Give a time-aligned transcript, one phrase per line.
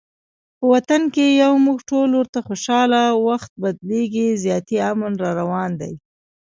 [0.57, 5.93] په وطن کې یو موږ ټول ورته خوشحاله، وخت بدلیږي زیاتي امن راروان دي